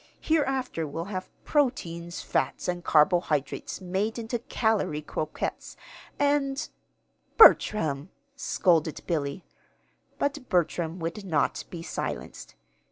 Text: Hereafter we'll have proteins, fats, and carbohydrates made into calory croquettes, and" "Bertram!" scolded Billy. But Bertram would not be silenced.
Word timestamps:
Hereafter 0.19 0.87
we'll 0.87 1.05
have 1.13 1.29
proteins, 1.45 2.21
fats, 2.23 2.67
and 2.67 2.83
carbohydrates 2.83 3.81
made 3.81 4.17
into 4.17 4.39
calory 4.39 5.03
croquettes, 5.05 5.77
and" 6.17 6.67
"Bertram!" 7.37 8.09
scolded 8.35 9.03
Billy. 9.05 9.45
But 10.17 10.49
Bertram 10.49 10.97
would 10.97 11.23
not 11.23 11.65
be 11.69 11.83
silenced. 11.83 12.55